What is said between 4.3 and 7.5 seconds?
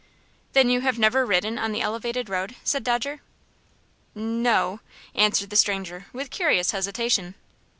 no," answered the stranger, with curious hesitation.